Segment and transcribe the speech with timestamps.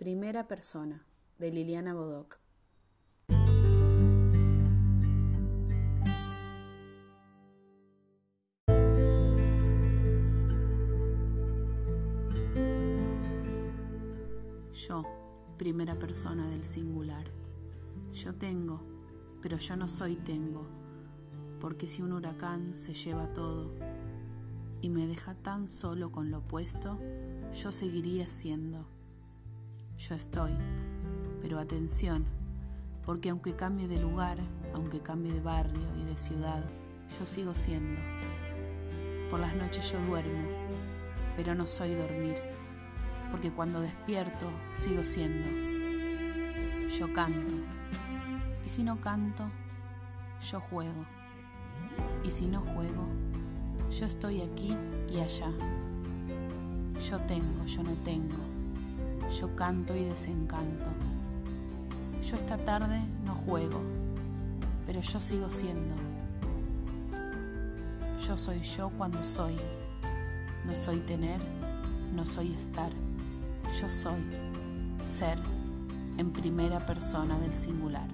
[0.00, 1.04] Primera persona,
[1.38, 2.40] de Liliana Bodoc.
[14.72, 15.04] Yo,
[15.58, 17.30] primera persona del singular.
[18.10, 18.80] Yo tengo,
[19.42, 20.66] pero yo no soy tengo,
[21.60, 23.74] porque si un huracán se lleva todo
[24.80, 26.98] y me deja tan solo con lo opuesto,
[27.52, 28.99] yo seguiría siendo.
[30.08, 30.52] Yo estoy,
[31.42, 32.24] pero atención,
[33.04, 34.38] porque aunque cambie de lugar,
[34.74, 36.64] aunque cambie de barrio y de ciudad,
[37.18, 38.00] yo sigo siendo.
[39.28, 40.48] Por las noches yo duermo,
[41.36, 42.36] pero no soy dormir,
[43.30, 45.46] porque cuando despierto sigo siendo.
[46.88, 47.56] Yo canto,
[48.64, 49.50] y si no canto,
[50.50, 51.04] yo juego,
[52.24, 53.06] y si no juego,
[53.90, 54.74] yo estoy aquí
[55.12, 55.52] y allá.
[57.06, 58.59] Yo tengo, yo no tengo.
[59.38, 60.90] Yo canto y desencanto.
[62.22, 63.80] Yo esta tarde no juego,
[64.86, 65.94] pero yo sigo siendo.
[68.26, 69.56] Yo soy yo cuando soy.
[70.66, 71.40] No soy tener,
[72.14, 72.90] no soy estar.
[73.80, 74.26] Yo soy
[75.00, 75.38] ser
[76.18, 78.08] en primera persona del singular.